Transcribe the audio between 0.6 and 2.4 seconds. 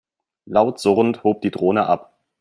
surrend hob die Drohne ab.